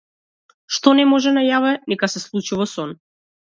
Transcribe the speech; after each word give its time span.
Што 0.77 0.93
не 1.01 1.05
може 1.11 1.35
на 1.37 1.45
јаве, 1.49 1.75
нека 1.95 2.11
се 2.17 2.25
случи 2.25 2.61
во 2.65 2.71
сон. 2.75 2.99